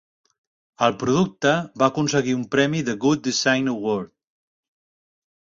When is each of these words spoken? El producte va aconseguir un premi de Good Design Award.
El 0.85 0.95
producte 1.03 1.51
va 1.81 1.89
aconseguir 1.93 2.33
un 2.39 2.47
premi 2.57 2.81
de 2.89 2.97
Good 3.05 3.23
Design 3.29 3.71
Award. 3.77 4.13